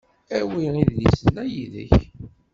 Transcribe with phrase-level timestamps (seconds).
[0.37, 1.95] Awi idlisen-a yid-k.